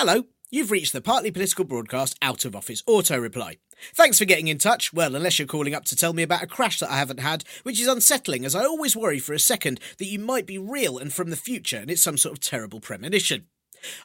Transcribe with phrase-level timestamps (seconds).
[0.00, 3.56] Hello, you've reached the partly political broadcast out of office auto reply.
[3.96, 4.92] Thanks for getting in touch.
[4.92, 7.42] Well, unless you're calling up to tell me about a crash that I haven't had,
[7.64, 10.98] which is unsettling as I always worry for a second that you might be real
[10.98, 13.46] and from the future and it's some sort of terrible premonition.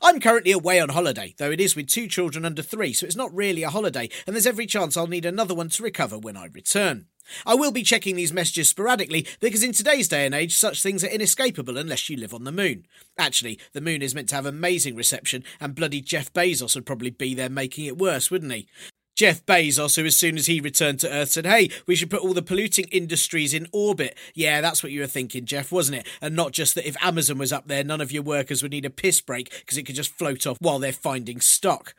[0.02, 3.16] I'm currently away on holiday, though it is with two children under three, so it's
[3.16, 6.36] not really a holiday, and there's every chance I'll need another one to recover when
[6.36, 7.05] I return.
[7.46, 11.04] I will be checking these messages sporadically because in today's day and age, such things
[11.04, 12.86] are inescapable unless you live on the moon.
[13.18, 17.10] Actually, the moon is meant to have amazing reception, and bloody Jeff Bezos would probably
[17.10, 18.68] be there making it worse, wouldn't he?
[19.16, 22.22] Jeff Bezos, who as soon as he returned to Earth said, Hey, we should put
[22.22, 24.18] all the polluting industries in orbit.
[24.34, 26.08] Yeah, that's what you were thinking, Jeff, wasn't it?
[26.20, 28.86] And not just that if Amazon was up there, none of your workers would need
[28.86, 31.94] a piss break because it could just float off while they're finding stock.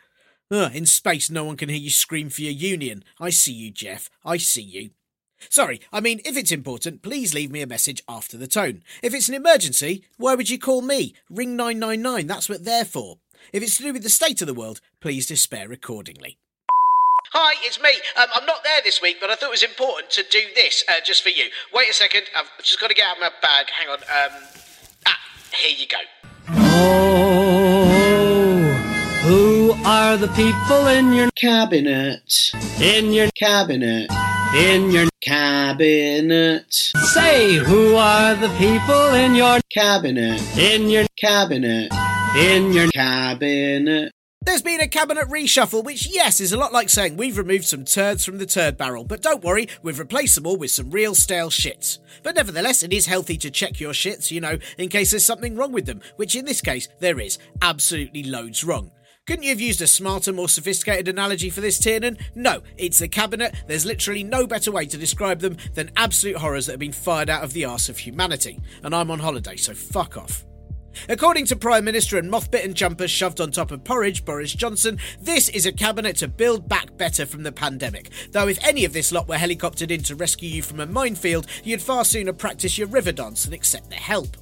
[0.51, 3.05] Ugh, in space, no one can hear you scream for your union.
[3.21, 4.11] I see you, Jeff.
[4.25, 4.91] I see you.
[5.49, 8.83] Sorry, I mean, if it's important, please leave me a message after the tone.
[9.03, 11.15] If it's an emergency, why would you call me?
[11.31, 13.19] Ring 999, that's what they're for.
[13.53, 16.39] If it's to do with the state of the world, please despair accordingly.
[17.33, 17.91] Hi, it's me.
[18.17, 20.85] Um, I'm not there this week, but I thought it was important to do this
[20.89, 21.47] uh, just for you.
[21.73, 23.67] Wait a second, I've just got to get out my bag.
[23.71, 23.99] Hang on.
[23.99, 24.43] Um,
[25.07, 25.19] ah,
[25.53, 25.97] here you go.
[26.49, 27.85] Oh,
[29.25, 34.11] who are the people in your cabinet, in your cabinet,
[34.55, 41.93] in your cabinet, say who are the people in your cabinet, in your cabinet,
[42.37, 44.13] in your cabinet.
[44.43, 47.85] There's been a cabinet reshuffle, which, yes, is a lot like saying we've removed some
[47.85, 51.15] turds from the turd barrel, but don't worry, we've replaced them all with some real
[51.17, 51.99] stale shits.
[52.23, 55.57] But nevertheless, it is healthy to check your shits, you know, in case there's something
[55.57, 57.39] wrong with them, which in this case, there is.
[57.61, 58.93] Absolutely loads wrong.
[59.27, 62.19] Couldn't you have used a smarter, more sophisticated analogy for this, Tiernan?
[62.35, 63.55] No, it's the cabinet.
[63.67, 67.31] There's literally no better way to describe them than absolute horrors that have been fired
[67.31, 68.61] out of the arse of humanity.
[68.83, 70.45] And I'm on holiday, so fuck off.
[71.09, 75.49] According to Prime Minister and moth-bitten jumpers shoved on top of porridge, Boris Johnson, this
[75.49, 78.11] is a cabinet to build back better from the pandemic.
[78.33, 81.47] Though if any of this lot were helicoptered in to rescue you from a minefield,
[81.65, 84.37] you'd far sooner practice your river dance than accept their help.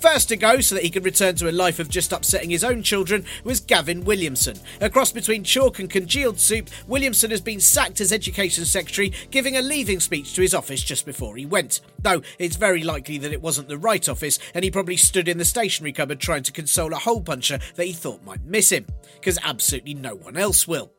[0.00, 2.64] First to go so that he could return to a life of just upsetting his
[2.64, 4.56] own children was Gavin Williamson.
[4.80, 9.56] A cross between chalk and congealed soup, Williamson has been sacked as Education Secretary, giving
[9.56, 11.80] a leaving speech to his office just before he went.
[12.00, 15.38] Though it's very likely that it wasn't the right office, and he probably stood in
[15.38, 18.86] the stationery cupboard trying to console a hole puncher that he thought might miss him.
[19.14, 20.92] Because absolutely no one else will.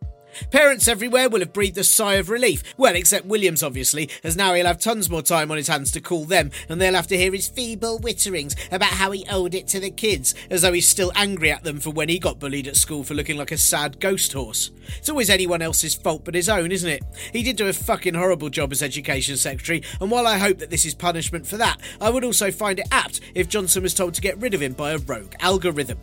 [0.52, 2.64] Parents everywhere will have breathed a sigh of relief.
[2.78, 6.02] Well, except Williams, obviously, as now he'll have tons more time on his hands to
[6.02, 9.68] call them, and they'll have to hear his feeble witterings about how he owed it
[9.70, 12.68] to the kids, as though he's still angry at them for when he got bullied
[12.68, 14.72] at school for looking like a sad ghost horse.
[14.98, 17.04] It's always anyone else's fault but his own, isn't it?
[17.34, 20.70] He did do a fucking horrible job as Education Secretary, and while I hope that
[20.70, 24.14] this is punishment for that, I would also find it apt if Johnson was told
[24.16, 25.98] to get rid of him by a rogue algorithm.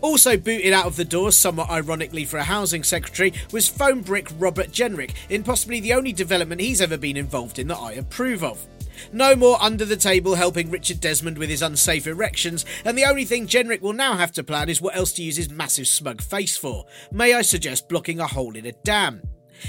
[0.00, 4.28] Also booted out of the door, somewhat ironically for a housing secretary, was phone brick
[4.38, 8.44] Robert Jenrick, in possibly the only development he's ever been involved in that I approve
[8.44, 8.66] of.
[9.12, 13.24] No more under the table helping Richard Desmond with his unsafe erections, and the only
[13.24, 16.22] thing Jenrick will now have to plan is what else to use his massive smug
[16.22, 16.86] face for.
[17.12, 19.22] May I suggest blocking a hole in a dam?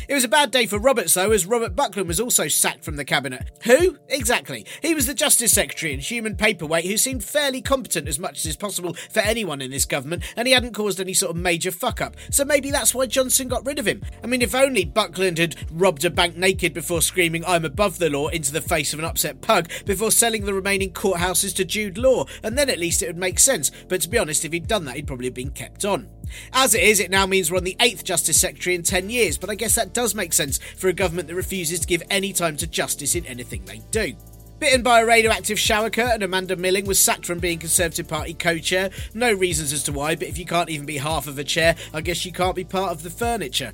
[0.07, 2.95] It was a bad day for Roberts, though, as Robert Buckland was also sacked from
[2.95, 3.49] the cabinet.
[3.63, 3.97] Who?
[4.07, 4.65] Exactly.
[4.81, 8.45] He was the Justice Secretary and human paperweight who seemed fairly competent as much as
[8.45, 11.71] is possible for anyone in this government, and he hadn't caused any sort of major
[11.71, 12.15] fuck up.
[12.31, 14.03] So maybe that's why Johnson got rid of him.
[14.23, 18.09] I mean, if only Buckland had robbed a bank naked before screaming, I'm above the
[18.09, 21.97] law, into the face of an upset pug, before selling the remaining courthouses to Jude
[21.97, 23.71] Law, and then at least it would make sense.
[23.87, 26.09] But to be honest, if he'd done that, he'd probably have been kept on.
[26.53, 29.37] As it is, it now means we're on the eighth Justice Secretary in 10 years,
[29.37, 32.33] but I guess that does make sense for a government that refuses to give any
[32.33, 34.13] time to justice in anything they do.
[34.59, 38.57] Bitten by a radioactive shower curtain, Amanda Milling was sacked from being Conservative Party co
[38.57, 38.89] chair.
[39.13, 41.75] No reasons as to why, but if you can't even be half of a chair,
[41.93, 43.71] I guess you can't be part of the furniture.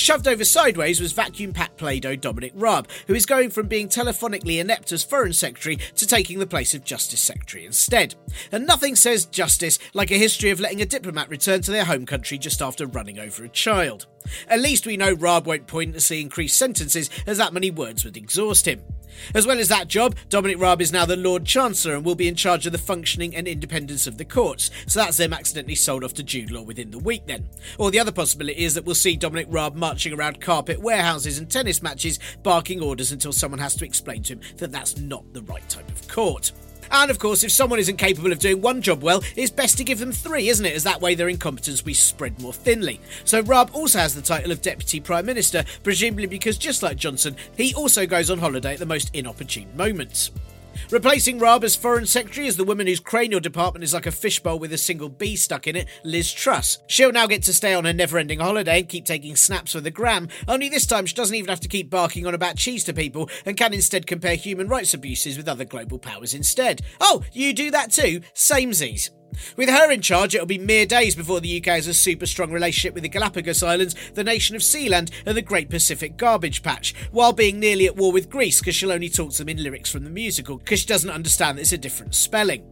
[0.00, 3.86] Shoved over sideways was vacuum packed Play Doh Dominic Raab, who is going from being
[3.86, 8.14] telephonically inept as Foreign Secretary to taking the place of Justice Secretary instead.
[8.50, 12.06] And nothing says justice like a history of letting a diplomat return to their home
[12.06, 14.06] country just after running over a child.
[14.48, 18.66] At least we know Raab won't pointlessly increase sentences, as that many words would exhaust
[18.66, 18.82] him.
[19.34, 22.28] As well as that job, Dominic Raab is now the Lord Chancellor and will be
[22.28, 24.70] in charge of the functioning and independence of the courts.
[24.86, 27.48] So that's them accidentally sold off to Jude Law within the week then.
[27.78, 31.50] Or the other possibility is that we'll see Dominic Raab marching around carpet warehouses and
[31.50, 35.42] tennis matches, barking orders until someone has to explain to him that that's not the
[35.42, 36.52] right type of court.
[36.92, 39.84] And of course, if someone isn't capable of doing one job well, it's best to
[39.84, 40.76] give them three, isn't it?
[40.76, 43.00] As that way their incompetence will be spread more thinly.
[43.24, 47.34] So Raab also has the title of Deputy Prime Minister, presumably because just like Johnson,
[47.56, 50.30] he also goes on holiday at the most inopportune moments.
[50.90, 54.58] Replacing Raab as Foreign Secretary is the woman whose cranial department is like a fishbowl
[54.58, 56.78] with a single bee stuck in it, Liz Truss.
[56.88, 59.80] She'll now get to stay on her never ending holiday and keep taking snaps for
[59.80, 62.84] the gram, only this time she doesn't even have to keep barking on about cheese
[62.84, 66.82] to people and can instead compare human rights abuses with other global powers instead.
[67.00, 68.20] Oh, you do that too?
[68.34, 69.10] Samesies.
[69.56, 72.52] With her in charge, it'll be mere days before the UK has a super strong
[72.52, 76.94] relationship with the Galapagos Islands, the nation of Sealand, and the Great Pacific Garbage Patch,
[77.10, 79.90] while being nearly at war with Greece because she'll only talk to them in lyrics
[79.90, 82.64] from the musical because she doesn't understand that it's a different spelling.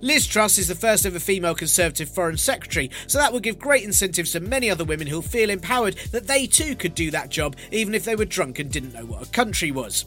[0.00, 3.84] Liz Truss is the first ever female Conservative Foreign Secretary, so that will give great
[3.84, 7.56] incentives to many other women who'll feel empowered that they too could do that job
[7.70, 10.06] even if they were drunk and didn't know what a country was.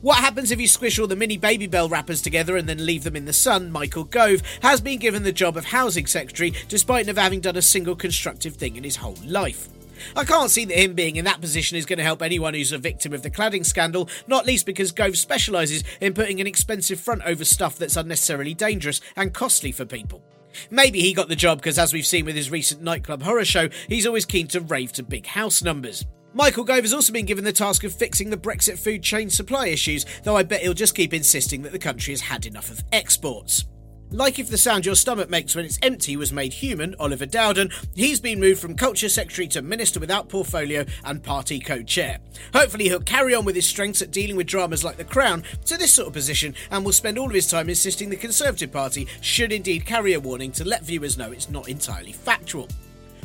[0.00, 3.16] What happens if you squish all the mini Babybel wrappers together and then leave them
[3.16, 3.70] in the sun?
[3.70, 7.62] Michael Gove has been given the job of Housing Secretary despite never having done a
[7.62, 9.68] single constructive thing in his whole life.
[10.16, 12.72] I can't see that him being in that position is going to help anyone who's
[12.72, 17.00] a victim of the cladding scandal, not least because Gove specialises in putting an expensive
[17.00, 20.22] front over stuff that's unnecessarily dangerous and costly for people.
[20.70, 23.68] Maybe he got the job because, as we've seen with his recent nightclub horror show,
[23.88, 26.04] he's always keen to rave to big house numbers.
[26.34, 29.66] Michael Gove has also been given the task of fixing the Brexit food chain supply
[29.66, 32.82] issues, though I bet he'll just keep insisting that the country has had enough of
[32.90, 33.66] exports.
[34.10, 37.70] Like if the sound your stomach makes when it's empty was made human, Oliver Dowden,
[37.94, 42.18] he's been moved from Culture Secretary to Minister without Portfolio and Party Co Chair.
[42.54, 45.76] Hopefully, he'll carry on with his strengths at dealing with dramas like The Crown to
[45.76, 49.06] this sort of position and will spend all of his time insisting the Conservative Party
[49.20, 52.68] should indeed carry a warning to let viewers know it's not entirely factual.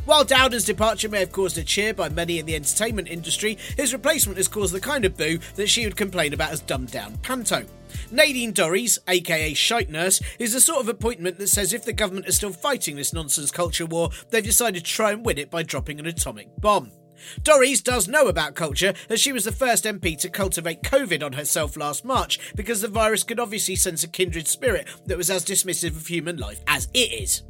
[0.07, 3.91] While Dowden's departure may have caused a cheer by many in the entertainment industry, his
[3.91, 7.17] replacement has caused the kind of boo that she would complain about as dumbed down
[7.17, 7.65] panto.
[8.09, 12.25] Nadine Dorries, aka Shite Nurse, is the sort of appointment that says if the government
[12.25, 15.61] is still fighting this nonsense culture war, they've decided to try and win it by
[15.61, 16.89] dropping an atomic bomb.
[17.43, 21.33] Dorries does know about culture, as she was the first MP to cultivate COVID on
[21.33, 25.43] herself last March, because the virus could obviously sense a kindred spirit that was as
[25.43, 27.43] dismissive of human life as it is.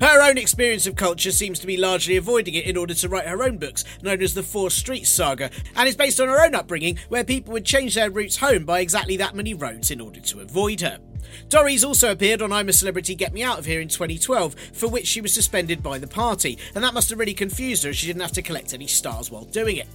[0.00, 3.26] Her own experience of culture seems to be largely avoiding it in order to write
[3.26, 6.54] her own books, known as the Four Streets Saga, and is based on her own
[6.54, 10.20] upbringing, where people would change their routes home by exactly that many roads in order
[10.20, 11.00] to avoid her.
[11.48, 14.88] Dorries also appeared on I'm a Celebrity Get Me Out of Here in 2012, for
[14.88, 17.96] which she was suspended by the party, and that must have really confused her as
[17.96, 19.88] she didn't have to collect any stars while doing it.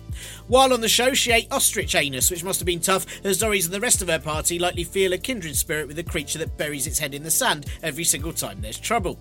[0.48, 3.65] While on the show, she ate ostrich anus, which must have been tough, as Dorries
[3.65, 6.57] and the rest of her party likely feel a kindred spirit with a creature that
[6.57, 9.17] buries its head in the sand every single time there's trouble.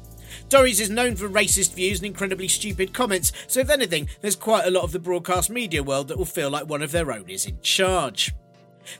[0.49, 4.67] Dorries is known for racist views and incredibly stupid comments, so if anything, there's quite
[4.67, 7.29] a lot of the broadcast media world that will feel like one of their own
[7.29, 8.35] is in charge.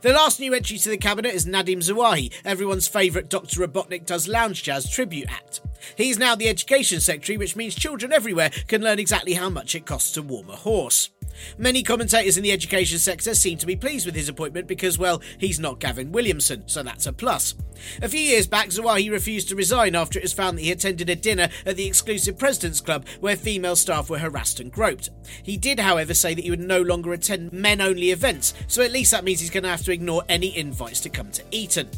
[0.03, 3.67] The last new entry to the cabinet is Nadhim Zahawi, everyone's favourite Dr.
[3.67, 5.61] Robotnik Does Lounge Jazz tribute act.
[5.97, 9.87] He's now the Education Secretary, which means children everywhere can learn exactly how much it
[9.87, 11.11] costs to warm a horse.
[11.59, 15.23] Many commentators in the education sector seem to be pleased with his appointment because, well,
[15.39, 17.55] he's not Gavin Williamson, so that's a plus.
[18.01, 21.11] A few years back, Zahawi refused to resign after it was found that he attended
[21.11, 25.11] a dinner at the exclusive President's Club where female staff were harassed and groped.
[25.43, 28.93] He did, however, say that he would no longer attend men only events, so at
[28.93, 31.89] least that means he's going to have to ignore any invites to come to Eton.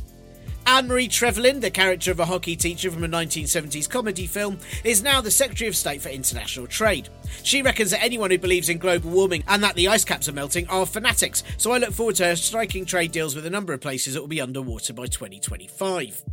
[0.75, 5.05] Anne Marie Trevelyan, the character of a hockey teacher from a 1970s comedy film, is
[5.05, 7.09] now the Secretary of State for International Trade.
[7.45, 10.33] She reckons that anyone who believes in global warming and that the ice caps are
[10.33, 13.73] melting are fanatics, so I look forward to her striking trade deals with a number
[13.73, 16.25] of places that will be underwater by 2025.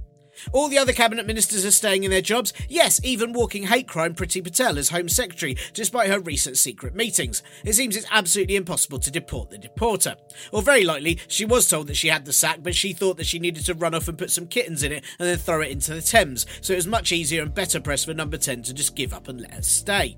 [0.52, 4.16] All the other cabinet ministers are staying in their jobs, yes, even walking hate crime
[4.16, 7.44] Priti Patel as Home Secretary, despite her recent secret meetings.
[7.64, 10.16] It seems it's absolutely impossible to deport the deporter.
[10.52, 13.28] Or very likely, she was told that she had the sack, but she thought that
[13.28, 15.72] she needed to run off and put some kittens in it and then throw it
[15.72, 18.74] into the Thames, so it was much easier and better press for number 10 to
[18.74, 20.18] just give up and let her stay.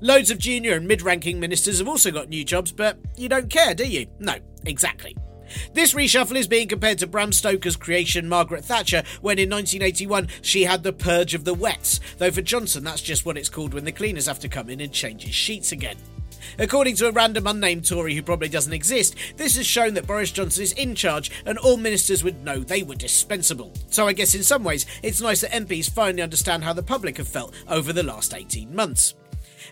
[0.00, 3.50] Loads of junior and mid ranking ministers have also got new jobs, but you don't
[3.50, 4.06] care, do you?
[4.18, 5.16] No, exactly.
[5.72, 10.64] This reshuffle is being compared to Bram Stoker's creation Margaret Thatcher when in 1981 she
[10.64, 13.84] had the purge of the wets, though for Johnson that's just what it's called when
[13.84, 15.96] the cleaners have to come in and change his sheets again.
[16.58, 20.30] According to a random unnamed Tory who probably doesn't exist, this has shown that Boris
[20.30, 23.72] Johnson is in charge and all ministers would know they were dispensable.
[23.88, 27.16] So I guess in some ways it's nice that MPs finally understand how the public
[27.18, 29.14] have felt over the last 18 months.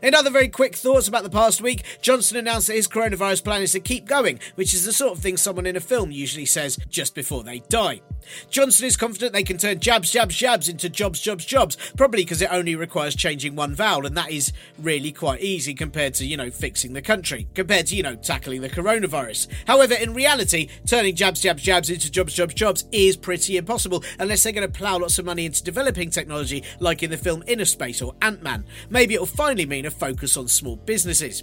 [0.02, 3.60] In other very quick thoughts about the past week, Johnson announced that his coronavirus plan
[3.60, 6.46] is to keep going, which is the sort of thing someone in a film usually
[6.46, 8.00] says just before they die.
[8.48, 12.40] Johnson is confident they can turn jabs, jabs, jabs into jobs, jobs, jobs, probably because
[12.40, 16.36] it only requires changing one vowel, and that is really quite easy compared to, you
[16.36, 19.48] know, fixing the country, compared to, you know, tackling the coronavirus.
[19.66, 24.42] However, in reality, turning jabs, jabs, jabs into jobs, jobs, jobs is pretty impossible unless
[24.42, 28.04] they're going to plough lots of money into developing technology like in the film Innerspace
[28.04, 28.64] or Ant Man.
[28.88, 31.42] Maybe it'll finally mean a focus on small businesses.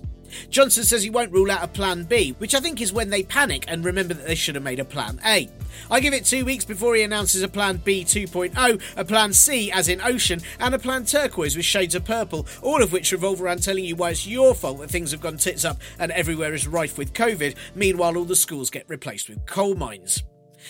[0.49, 3.23] Johnson says he won't rule out a plan B, which I think is when they
[3.23, 5.49] panic and remember that they should have made a plan A.
[5.89, 9.71] I give it two weeks before he announces a plan B 2.0, a plan C
[9.71, 13.41] as in ocean, and a plan turquoise with shades of purple, all of which revolve
[13.41, 16.53] around telling you why it's your fault that things have gone tits up and everywhere
[16.53, 20.23] is rife with COVID, meanwhile all the schools get replaced with coal mines.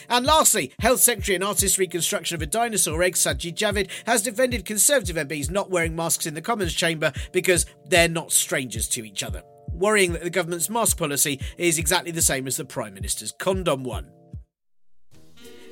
[0.09, 4.65] And lastly, Health Secretary and artist reconstruction of a dinosaur egg, Sajid Javid, has defended
[4.65, 9.23] Conservative MPs not wearing masks in the Commons chamber because they're not strangers to each
[9.23, 13.33] other, worrying that the government's mask policy is exactly the same as the Prime Minister's
[13.39, 14.11] condom one.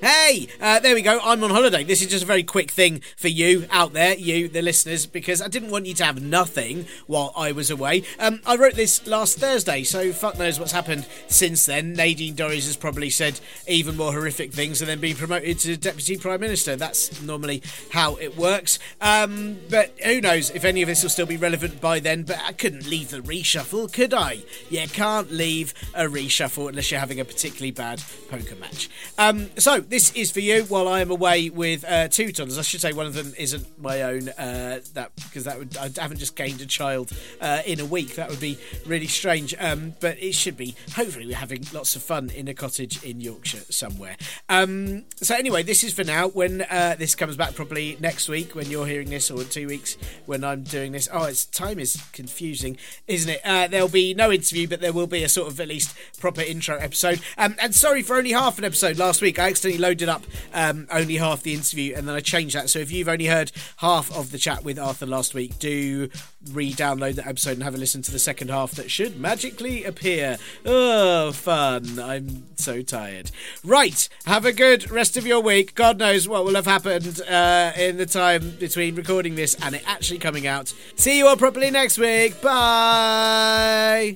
[0.01, 1.19] Hey, uh, there we go.
[1.23, 1.83] I'm on holiday.
[1.83, 5.39] This is just a very quick thing for you out there, you, the listeners, because
[5.41, 8.03] I didn't want you to have nothing while I was away.
[8.17, 11.93] Um, I wrote this last Thursday, so fuck knows what's happened since then.
[11.93, 16.17] Nadine Dorries has probably said even more horrific things and then been promoted to Deputy
[16.17, 16.75] Prime Minister.
[16.75, 18.79] That's normally how it works.
[19.01, 22.23] Um, but who knows if any of this will still be relevant by then.
[22.23, 24.39] But I couldn't leave the reshuffle, could I?
[24.71, 28.89] You can't leave a reshuffle unless you're having a particularly bad poker match.
[29.19, 32.57] Um, so, this is for you while I am away with uh, two toddlers.
[32.57, 34.29] I should say one of them isn't my own.
[34.29, 38.15] Uh, that because that would I haven't just gained a child uh, in a week.
[38.15, 39.53] That would be really strange.
[39.59, 40.75] Um, but it should be.
[40.95, 44.15] Hopefully, we're having lots of fun in a cottage in Yorkshire somewhere.
[44.49, 46.27] Um, so anyway, this is for now.
[46.27, 49.67] When uh, this comes back, probably next week when you're hearing this, or in two
[49.67, 51.09] weeks when I'm doing this.
[51.11, 53.41] Oh, it's time is confusing, isn't it?
[53.43, 56.41] Uh, there'll be no interview, but there will be a sort of at least proper
[56.41, 57.21] intro episode.
[57.37, 59.39] Um, and sorry for only half an episode last week.
[59.39, 62.69] I accidentally loaded up um, only half the interview and then I changed that.
[62.69, 66.09] So if you've only heard half of the chat with Arthur last week, do
[66.51, 69.83] re download that episode and have a listen to the second half that should magically
[69.83, 70.37] appear.
[70.65, 71.99] Oh, fun.
[71.99, 73.31] I'm so tired.
[73.63, 74.07] Right.
[74.25, 75.75] Have a good rest of your week.
[75.75, 79.83] God knows what will have happened uh, in the time between recording this and it
[79.87, 80.73] actually coming out.
[80.95, 82.41] See you all properly next week.
[82.41, 84.15] Bye.